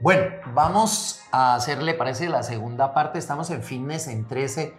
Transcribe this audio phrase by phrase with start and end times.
[0.00, 3.18] Bueno, vamos a hacerle, parece, la segunda parte.
[3.18, 4.72] Estamos en Fitness en 13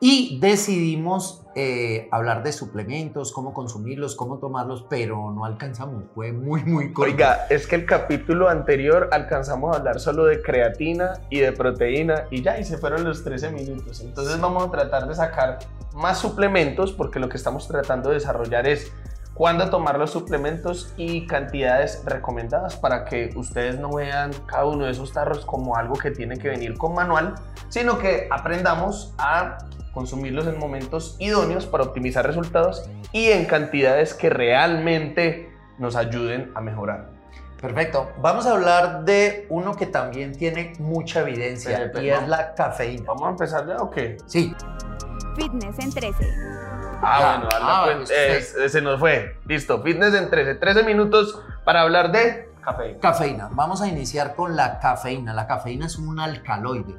[0.00, 6.04] y decidimos eh, hablar de suplementos, cómo consumirlos, cómo tomarlos, pero no alcanzamos.
[6.16, 7.12] Fue muy, muy corto.
[7.12, 12.24] Oiga, es que el capítulo anterior alcanzamos a hablar solo de creatina y de proteína
[12.32, 14.00] y ya, y se fueron los 13 minutos.
[14.00, 15.60] Entonces vamos a tratar de sacar
[15.94, 18.92] más suplementos porque lo que estamos tratando de desarrollar es
[19.36, 24.92] cuándo tomar los suplementos y cantidades recomendadas para que ustedes no vean cada uno de
[24.92, 27.34] esos tarros como algo que tiene que venir con manual,
[27.68, 29.58] sino que aprendamos a
[29.92, 36.60] consumirlos en momentos idóneos para optimizar resultados y en cantidades que realmente nos ayuden a
[36.60, 37.10] mejorar.
[37.60, 38.10] Perfecto.
[38.20, 43.04] Vamos a hablar de uno que también tiene mucha evidencia y es la cafeína.
[43.06, 44.18] ¿Vamos a empezar ya o qué?
[44.26, 44.54] Sí.
[45.36, 46.24] Fitness en 13.
[47.02, 49.38] Ah, bueno, ah, pues, eh, se nos fue.
[49.46, 50.54] Listo, fitness en 13.
[50.56, 53.00] 13 minutos para hablar de cafeína.
[53.00, 53.48] Cafeína.
[53.52, 55.32] Vamos a iniciar con la cafeína.
[55.34, 56.96] La cafeína es un alcaloide.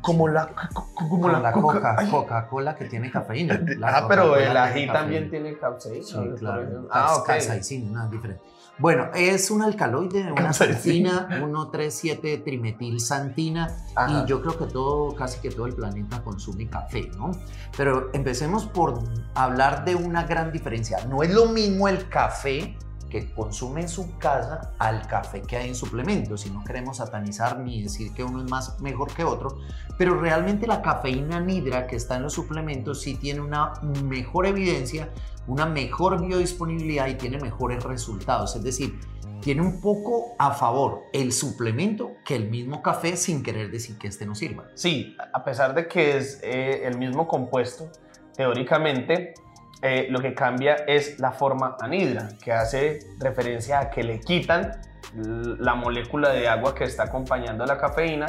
[0.00, 0.48] como la,
[0.94, 3.60] como la, coca, Coca-Cola que tiene cafeína.
[3.84, 6.04] ah, pero el ají también tiene cafeína.
[6.04, 6.88] Sí, claro.
[6.90, 7.26] Ah, ok.
[7.26, 8.42] Capsaicina, diferente.
[8.78, 13.76] Bueno, es un alcaloide, una santina, 1,37 trimetilsantina
[14.08, 17.32] y yo creo que todo, casi que todo el planeta consume café, ¿no?
[17.76, 19.00] Pero empecemos por
[19.34, 21.04] hablar de una gran diferencia.
[21.06, 22.76] No es lo mismo el café
[23.08, 26.46] que consume en su casa al café que hay en suplementos.
[26.46, 29.58] Y no queremos satanizar ni decir que uno es más mejor que otro,
[29.96, 33.72] pero realmente la cafeína nidra que está en los suplementos sí tiene una
[34.04, 35.08] mejor evidencia,
[35.48, 38.54] una mejor biodisponibilidad y tiene mejores resultados.
[38.54, 39.00] Es decir,
[39.40, 44.08] tiene un poco a favor el suplemento que el mismo café sin querer decir que
[44.08, 44.64] este no sirva.
[44.74, 47.90] Sí, a pesar de que es eh, el mismo compuesto,
[48.36, 49.34] teóricamente
[49.80, 54.72] eh, lo que cambia es la forma anhidra, que hace referencia a que le quitan
[55.14, 58.26] la molécula de agua que está acompañando la cafeína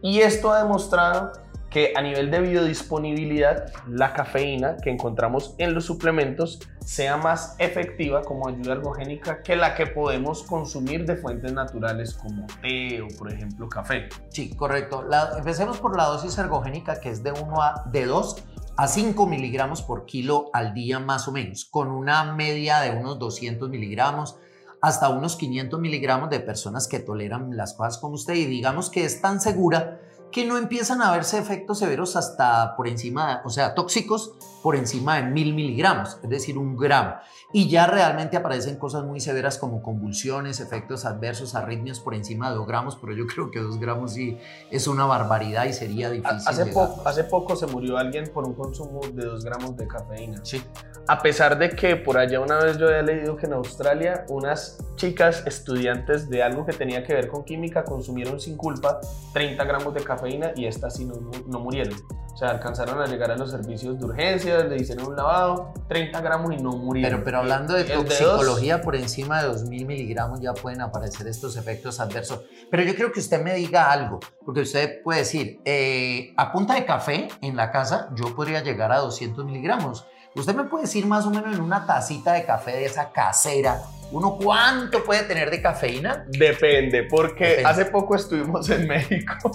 [0.00, 1.32] y esto ha demostrado
[1.72, 8.22] que a nivel de biodisponibilidad la cafeína que encontramos en los suplementos sea más efectiva
[8.22, 13.32] como ayuda ergogénica que la que podemos consumir de fuentes naturales como té o por
[13.32, 14.08] ejemplo café.
[14.28, 15.06] Sí, correcto.
[15.36, 18.44] empecemos por la dosis ergogénica que es de 1 a de 2
[18.76, 23.18] a 5 miligramos por kilo al día más o menos, con una media de unos
[23.18, 24.36] 200 miligramos
[24.80, 29.04] hasta unos 500 miligramos de personas que toleran las cosas como usted y digamos que
[29.04, 30.00] es tan segura
[30.32, 34.32] que no empiezan a verse efectos severos hasta por encima, o sea, tóxicos
[34.62, 37.16] por encima de mil miligramos, es decir, un gramo.
[37.52, 42.56] Y ya realmente aparecen cosas muy severas como convulsiones, efectos adversos, arritmias por encima de
[42.56, 44.38] dos gramos, pero yo creo que dos gramos sí
[44.70, 46.48] es una barbaridad y sería difícil.
[46.48, 50.40] Hace, poco, hace poco se murió alguien por un consumo de dos gramos de cafeína.
[50.44, 50.62] Sí.
[51.08, 54.78] A pesar de que por allá una vez yo había leído que en Australia unas
[54.94, 59.00] chicas estudiantes de algo que tenía que ver con química consumieron sin culpa
[59.32, 61.14] 30 gramos de cafeína y estas sí no,
[61.46, 61.94] no murieron.
[62.32, 66.18] O sea, alcanzaron a llegar a los servicios de urgencia, le hicieron un lavado, 30
[66.22, 67.10] gramos y no murieron.
[67.10, 72.00] Pero, pero hablando de toxicología, por encima de 2000 miligramos ya pueden aparecer estos efectos
[72.00, 72.40] adversos.
[72.70, 76.74] Pero yo creo que usted me diga algo, porque usted puede decir, eh, a punta
[76.74, 80.06] de café en la casa yo podría llegar a 200 miligramos.
[80.34, 83.82] Usted me puede decir más o menos en una tacita de café de esa casera,
[84.12, 86.26] ¿Uno cuánto puede tener de cafeína?
[86.28, 89.34] Depende, porque hace poco estuvimos en México.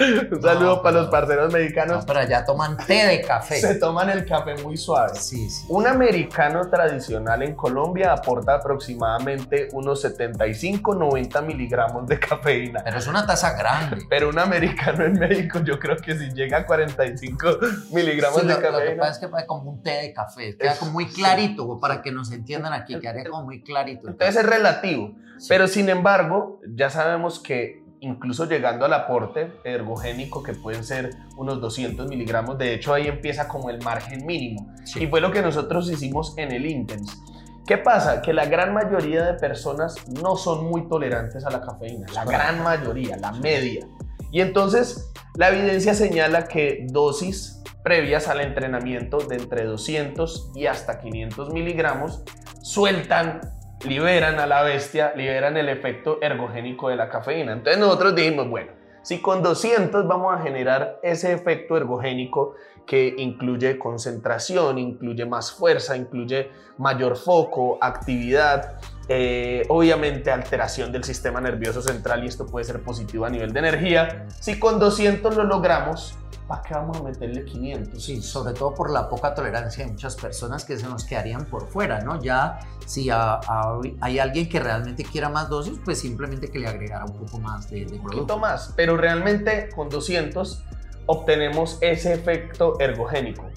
[0.00, 1.98] Un saludo para los parceros mexicanos.
[1.98, 3.60] No, pero allá toman té de café.
[3.60, 5.18] Se toman el café muy suave.
[5.18, 5.66] Sí, sí.
[5.68, 12.80] Un americano tradicional en Colombia aporta aproximadamente unos 75, 90 miligramos de cafeína.
[12.82, 13.98] Pero es una taza grande.
[14.08, 17.58] Pero un americano en México, yo creo que si llega a 45
[17.92, 18.78] miligramos de cafeína.
[18.78, 20.56] Lo que pasa es que como un té de café.
[20.56, 24.08] Queda como muy clarito, para que nos entiendan aquí, que haré como muy clarito.
[24.08, 25.14] Entonces es relativo,
[25.48, 31.60] pero sin embargo, ya sabemos que incluso llegando al aporte ergogénico, que pueden ser unos
[31.60, 34.74] 200 miligramos, de hecho ahí empieza como el margen mínimo.
[34.96, 37.16] Y fue lo que nosotros hicimos en el Intense.
[37.64, 38.20] ¿Qué pasa?
[38.20, 42.62] Que la gran mayoría de personas no son muy tolerantes a la cafeína, la gran
[42.64, 43.86] mayoría, la media.
[44.32, 51.00] Y entonces la evidencia señala que dosis previas al entrenamiento de entre 200 y hasta
[51.00, 52.22] 500 miligramos
[52.62, 53.40] sueltan,
[53.84, 57.52] liberan a la bestia, liberan el efecto ergogénico de la cafeína.
[57.52, 62.54] Entonces nosotros dijimos, bueno, si con 200 vamos a generar ese efecto ergogénico
[62.86, 68.76] que incluye concentración, incluye más fuerza, incluye mayor foco, actividad,
[69.08, 73.58] eh, obviamente alteración del sistema nervioso central y esto puede ser positivo a nivel de
[73.58, 74.26] energía.
[74.40, 76.16] Si con 200 lo logramos,
[76.52, 78.04] ¿para qué vamos a meterle 500?
[78.04, 81.66] Sí, sobre todo por la poca tolerancia de muchas personas que se nos quedarían por
[81.66, 82.20] fuera, ¿no?
[82.20, 87.14] Ya si hay alguien que realmente quiera más dosis, pues simplemente que le agregara un
[87.14, 90.62] poco más de, de Un poquito más, pero realmente con 200
[91.06, 93.48] obtenemos ese efecto ergogénico.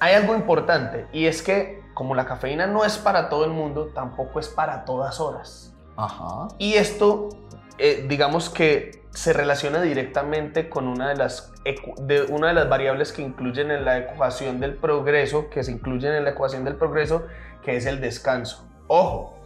[0.00, 3.90] Hay algo importante y es que como la cafeína no es para todo el mundo,
[3.94, 5.75] tampoco es para todas horas.
[5.96, 6.48] Ajá.
[6.58, 7.30] Y esto,
[7.78, 11.50] eh, digamos que se relaciona directamente con una de, las,
[11.98, 16.12] de, una de las variables que incluyen en la ecuación del progreso, que se incluyen
[16.12, 17.26] en la ecuación del progreso,
[17.64, 18.68] que es el descanso.
[18.88, 19.38] Ojo,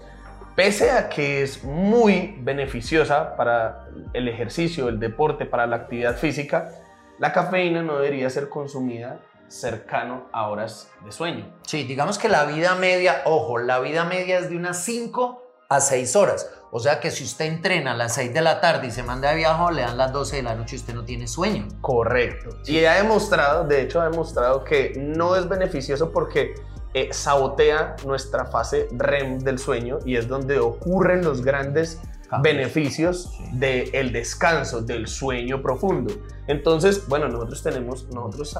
[0.56, 6.72] pese a que es muy beneficiosa para el ejercicio, el deporte, para la actividad física,
[7.20, 11.46] la cafeína no debería ser consumida cercano a horas de sueño.
[11.62, 15.39] Sí, digamos que la vida media, ojo, la vida media es de unas 5
[15.70, 16.50] a 6 horas.
[16.72, 19.30] O sea que si usted entrena a las 6 de la tarde y se manda
[19.30, 21.66] de viaje, le dan las 12 de la noche y usted no tiene sueño.
[21.80, 22.50] Correcto.
[22.66, 26.54] Y ha demostrado, de hecho ha demostrado que no es beneficioso porque
[26.92, 32.00] eh, sabotea nuestra fase REM del sueño y es donde ocurren los grandes
[32.42, 36.14] beneficios del descanso, del sueño profundo.
[36.46, 38.56] Entonces, bueno, nosotros tenemos, nosotros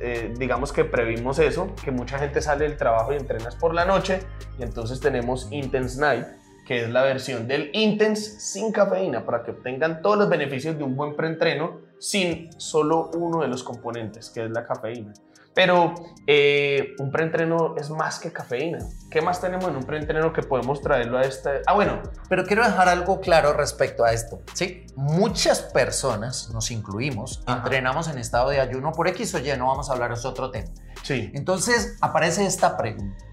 [0.00, 3.84] eh, digamos que previmos eso, que mucha gente sale del trabajo y entrenas por la
[3.84, 4.20] noche
[4.58, 6.26] y entonces tenemos Intense Night,
[6.66, 10.84] que es la versión del Intense sin cafeína para que obtengan todos los beneficios de
[10.84, 15.12] un buen preentreno sin solo uno de los componentes, que es la cafeína.
[15.54, 15.94] Pero
[16.26, 18.78] eh, un preentreno es más que cafeína.
[19.10, 21.60] ¿Qué más tenemos en un preentreno que podemos traerlo a este?
[21.66, 24.40] Ah, bueno, pero quiero dejar algo claro respecto a esto.
[24.54, 29.66] Sí, muchas personas, nos incluimos, entrenamos en estado de ayuno por X o Y, no
[29.66, 30.70] vamos a hablar, es otro tema.
[31.02, 31.30] Sí.
[31.34, 33.24] Entonces aparece esta pregunta.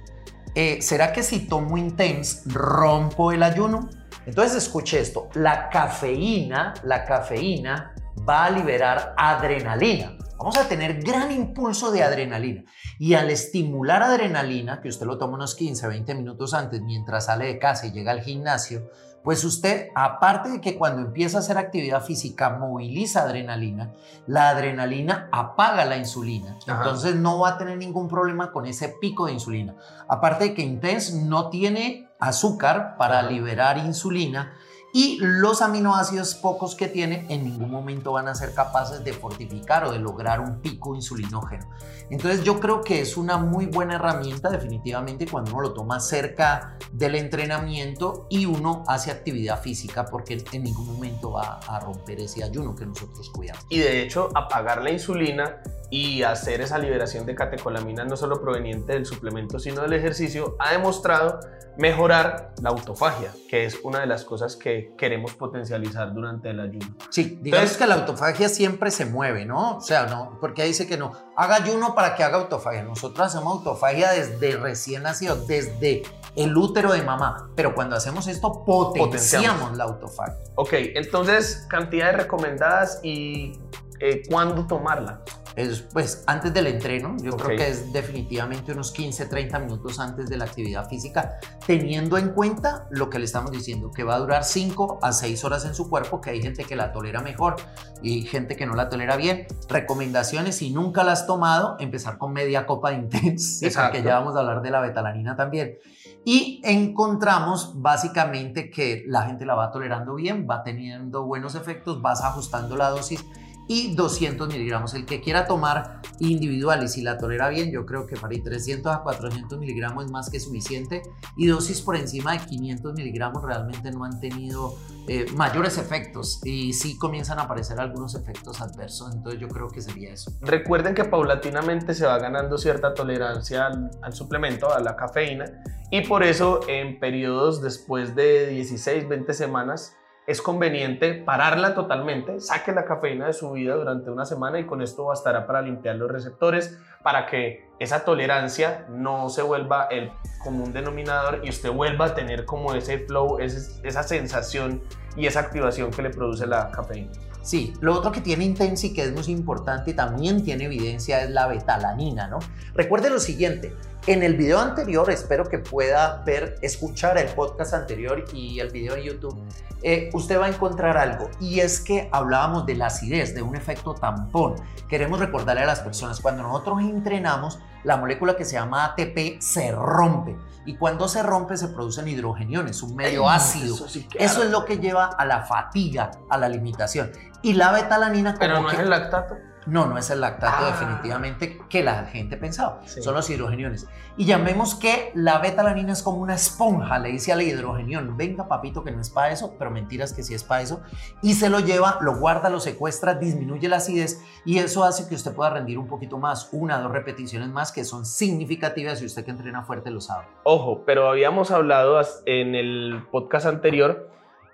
[0.56, 3.90] Eh, ¿Será que si tomo intense rompo el ayuno?
[4.26, 7.94] Entonces escuche esto, la cafeína, la cafeína
[8.28, 10.18] va a liberar adrenalina.
[10.38, 12.64] Vamos a tener gran impulso de adrenalina.
[12.98, 17.48] Y al estimular adrenalina, que usted lo toma unos 15, 20 minutos antes mientras sale
[17.48, 18.90] de casa y llega al gimnasio,
[19.24, 23.92] pues usted, aparte de que cuando empieza a hacer actividad física moviliza adrenalina,
[24.28, 26.58] la adrenalina apaga la insulina.
[26.66, 29.76] Entonces no va a tener ningún problema con ese pico de insulina.
[30.08, 34.54] Aparte de que Intense no tiene azúcar para liberar insulina,
[34.94, 39.86] y los aminoácidos pocos que tiene en ningún momento van a ser capaces de fortificar
[39.86, 41.70] o de lograr un pico insulinógeno.
[42.10, 46.78] Entonces yo creo que es una muy buena herramienta definitivamente cuando uno lo toma cerca
[46.92, 52.44] del entrenamiento y uno hace actividad física porque en ningún momento va a romper ese
[52.44, 53.66] ayuno que nosotros cuidamos.
[53.70, 55.62] Y de hecho apagar la insulina
[55.92, 60.72] y hacer esa liberación de catecolaminas no solo proveniente del suplemento sino del ejercicio ha
[60.72, 61.40] demostrado
[61.80, 66.96] mejorar la autofagia, que es una de las cosas que queremos potencializar durante el ayuno.
[67.10, 69.78] Sí, digamos que la autofagia siempre se mueve, ¿no?
[69.78, 72.84] O sea, no, porque dice que no, haga ayuno para que haga autofagia.
[72.84, 76.04] Nosotros hacemos autofagia desde recién nacido, desde
[76.36, 80.38] el útero de mamá, pero cuando hacemos esto potenciamos, la autofagia.
[80.56, 83.60] Ok, entonces cantidades recomendadas y
[84.00, 85.24] eh, cuándo tomarla
[85.60, 90.30] es pues antes del entreno, yo creo que es definitivamente unos 15, 30 minutos antes
[90.30, 94.20] de la actividad física, teniendo en cuenta lo que le estamos diciendo, que va a
[94.20, 97.58] durar 5 a 6 horas en su cuerpo, que hay gente que la tolera mejor
[98.02, 99.48] y gente que no la tolera bien.
[99.68, 104.36] Recomendaciones, si nunca la has tomado, empezar con media copa de Intense, porque ya vamos
[104.36, 105.78] a hablar de la betalanina también.
[106.26, 112.22] Y encontramos básicamente que la gente la va tolerando bien, va teniendo buenos efectos, vas
[112.22, 113.26] ajustando la dosis
[113.70, 114.96] y 200 miligramos.
[114.96, 118.44] El que quiera tomar individual y si la tolera bien, yo creo que para ir
[118.44, 121.04] 300 a 400 miligramos es más que suficiente
[121.38, 124.76] y dosis por encima de 500 miligramos realmente no han tenido
[125.08, 129.14] eh, mayores efectos y sí comienzan a aparecer algunos efectos adversos.
[129.14, 130.32] Entonces yo creo que sería eso.
[130.42, 135.46] Recuerden que paulatinamente se va ganando cierta tolerancia al, al suplemento, a la cafeína
[135.92, 139.96] y por eso en periodos después de 16, 20 semanas
[140.30, 144.84] es conveniente pararla totalmente, saque la cafeína de su vida durante una semana y con
[144.84, 150.12] esto bastará para limpiar los receptores, para que esa tolerancia no se vuelva el
[150.44, 154.84] común denominador y usted vuelva a tener como ese flow, esa sensación
[155.16, 157.10] y esa activación que le produce la cafeína.
[157.42, 161.32] Sí, lo otro que tiene Intensi que es muy importante y también tiene evidencia es
[161.32, 162.38] la betalanina, ¿no?
[162.76, 163.74] Recuerde lo siguiente,
[164.08, 168.96] en el video anterior, espero que pueda ver, escuchar el podcast anterior y el video
[168.96, 169.38] de YouTube,
[169.82, 173.56] eh, usted va a encontrar algo y es que hablábamos de la acidez, de un
[173.56, 174.56] efecto tampón.
[174.90, 179.72] Queremos recordarle a las personas, cuando nosotros entrenamos, la molécula que se llama ATP se
[179.72, 183.76] rompe y cuando se rompe se producen hidrogeniones, un medio ácido.
[184.16, 187.12] Eso, es lo que lleva a la fatiga, a la limitación.
[187.42, 188.36] Y la betalanina...
[188.38, 189.38] Pero no es el lactato.
[189.70, 190.72] No, no es el lactato Ah.
[190.72, 192.82] definitivamente que la gente pensaba.
[192.86, 193.88] Son los hidrogeniones.
[194.18, 198.84] Y llamemos que la betalanina es como una esponja, le dice al hidrogenión, venga papito
[198.84, 200.82] que no es para eso, pero mentiras que sí es para eso.
[201.22, 205.16] Y se lo lleva, lo guarda, lo secuestra, disminuye la acidez y eso hace que
[205.16, 209.24] usted pueda rendir un poquito más, una, dos repeticiones más que son significativas y usted
[209.24, 210.26] que entrena fuerte lo sabe.
[210.44, 214.10] Ojo, pero habíamos hablado en el podcast anterior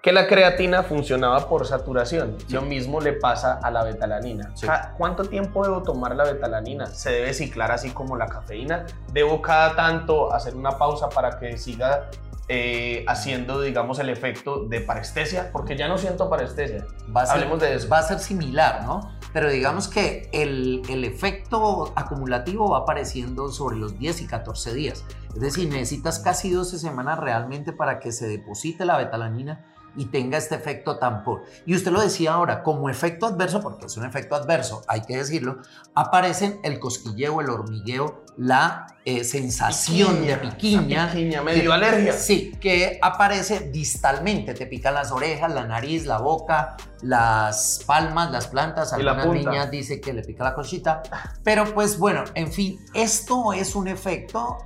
[0.06, 2.38] que la creatina funcionaba por saturación.
[2.50, 4.56] Lo mismo le pasa a la betalanina.
[4.56, 4.68] Sí.
[5.00, 6.86] ¿Cuánto tiempo debo tomar la betalanina?
[6.86, 8.86] ¿Se debe ciclar así como la cafeína?
[9.12, 12.12] ¿Debo cada tanto hacer una pausa para que siga
[12.48, 15.50] eh, haciendo, digamos, el efecto de parestesia?
[15.52, 16.86] Porque ya no siento parestesia.
[17.06, 17.90] Va a ser, Hablemos de eso.
[17.90, 19.12] Va a ser similar, ¿no?
[19.34, 25.04] Pero digamos que el, el efecto acumulativo va apareciendo sobre los 10 y 14 días.
[25.34, 30.38] Es decir, necesitas casi 12 semanas realmente para que se deposite la betalanina y tenga
[30.38, 31.42] este efecto tampón.
[31.66, 35.18] Y usted lo decía ahora, como efecto adverso, porque es un efecto adverso, hay que
[35.18, 35.58] decirlo,
[35.94, 41.10] aparecen el cosquilleo, el hormigueo, la eh, sensación de piquiña.
[41.12, 42.14] Piquiña, medio que- alergia.
[42.14, 48.48] Sí, que aparece distalmente, te pican las orejas, la nariz, la boca, las palmas, las
[48.48, 49.50] plantas, la algunas punta.
[49.52, 51.02] niñas dice que le pica la cosita,
[51.44, 54.58] pero pues bueno, en fin, esto es un efecto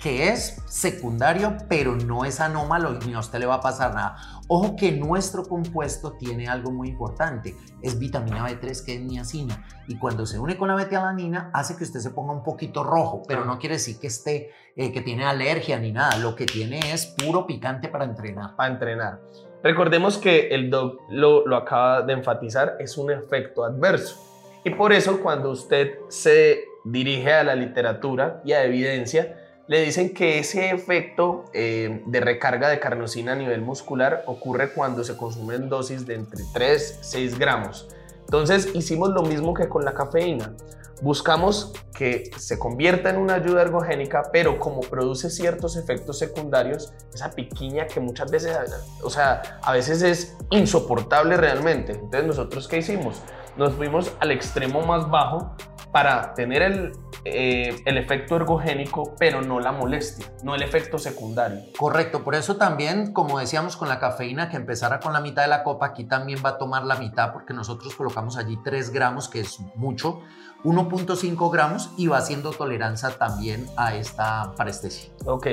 [0.00, 3.94] que es secundario, pero no es anómalo y ni a usted le va a pasar
[3.94, 4.16] nada.
[4.48, 9.96] Ojo que nuestro compuesto tiene algo muy importante, es vitamina B3 que es niacina y
[9.96, 13.44] cuando se une con la betalanina hace que usted se ponga un poquito rojo, pero
[13.44, 17.06] no quiere decir que esté eh, que tiene alergia ni nada, lo que tiene es
[17.06, 18.56] puro picante para entrenar.
[18.56, 19.20] para entrenar.
[19.62, 24.20] Recordemos que el doc lo, lo acaba de enfatizar, es un efecto adverso.
[24.64, 30.12] Y por eso cuando usted se dirige a la literatura y a evidencia, le dicen
[30.12, 35.68] que ese efecto eh, de recarga de carnosina a nivel muscular ocurre cuando se consumen
[35.68, 37.88] dosis de entre 3 6 gramos.
[38.24, 40.54] Entonces hicimos lo mismo que con la cafeína.
[41.02, 47.32] Buscamos que se convierta en una ayuda ergogénica, pero como produce ciertos efectos secundarios, esa
[47.32, 48.56] piquiña que muchas veces,
[49.02, 51.92] o sea, a veces es insoportable realmente.
[51.92, 53.20] Entonces, ¿nosotros qué hicimos?
[53.56, 55.54] Nos fuimos al extremo más bajo
[55.92, 56.92] para tener el,
[57.24, 61.60] eh, el efecto ergogénico, pero no la molestia, no el efecto secundario.
[61.78, 65.48] Correcto, por eso también, como decíamos con la cafeína, que empezara con la mitad de
[65.48, 69.28] la copa, aquí también va a tomar la mitad porque nosotros colocamos allí 3 gramos,
[69.28, 70.22] que es mucho,
[70.64, 75.12] 1.5 gramos y va haciendo tolerancia también a esta parestesia.
[75.26, 75.48] Ok,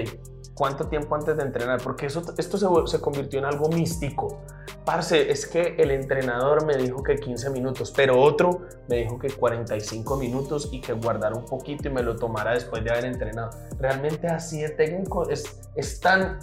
[0.59, 1.81] ¿cuánto tiempo antes de entrenar?
[1.81, 4.41] Porque eso, esto se, se convirtió en algo místico.
[4.83, 9.29] Parce, es que el entrenador me dijo que 15 minutos, pero otro me dijo que
[9.29, 13.51] 45 minutos y que guardara un poquito y me lo tomara después de haber entrenado.
[13.79, 16.39] Realmente así de técnico es, es tan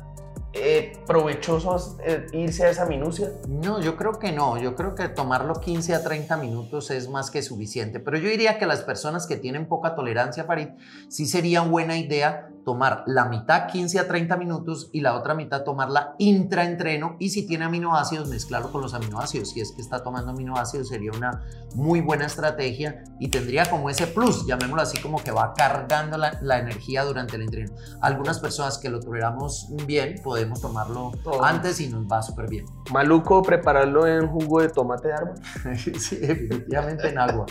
[0.55, 3.33] eh, provechoso eh, irse a esa minucia.
[3.47, 4.57] No, yo creo que no.
[4.57, 8.01] Yo creo que tomarlo 15 a 30 minutos es más que suficiente.
[8.01, 10.69] Pero yo diría que las personas que tienen poca tolerancia, Farid,
[11.11, 15.63] sí sería buena idea tomar la mitad 15 a 30 minutos y la otra mitad
[15.63, 19.51] tomarla intraentreno y si tiene aminoácidos, mezclarlo con los aminoácidos.
[19.51, 21.45] Si es que está tomando aminoácidos, sería una
[21.77, 26.41] muy buena estrategia y tendría como ese plus, llamémoslo así, como que va cargando la,
[26.43, 27.73] la energía durante el entreno.
[28.01, 31.45] Algunas personas que lo toleramos bien, podemos tomarlo Todo.
[31.45, 32.65] antes y nos va súper bien.
[32.91, 35.35] Maluco prepararlo en jugo de tomate de árbol.
[36.01, 37.47] sí, definitivamente en agua.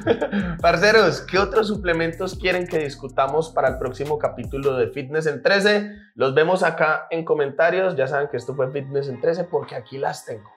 [0.60, 5.92] Parceros, ¿qué otros suplementos quieren que discutamos para el próximo capítulo de Fitness en 13?
[6.14, 7.96] Los vemos acá en comentarios.
[7.96, 10.50] Ya saben que esto fue Fitness en 13 porque aquí las tengo.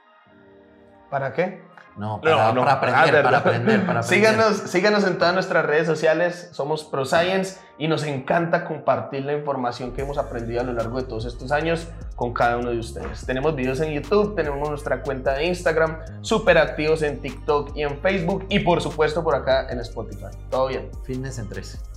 [1.09, 1.61] ¿Para qué?
[1.97, 2.61] No, para, No, no.
[2.65, 3.55] para Ah, aprender, para perdón.
[3.61, 4.03] aprender, para aprender.
[4.29, 6.49] Síganos, síganos en todas nuestras redes sociales.
[6.51, 11.07] Somos ProScience y nos encanta compartir la información que hemos aprendido a lo largo de
[11.07, 11.87] todos estos años
[12.17, 13.25] con cada uno de ustedes.
[13.25, 17.97] Tenemos videos en YouTube, tenemos nuestra cuenta de Instagram, súper activos en TikTok y en
[18.01, 20.25] Facebook y por supuesto por acá en Spotify.
[20.49, 20.89] Todo bien.
[21.05, 21.94] Fitness en 13.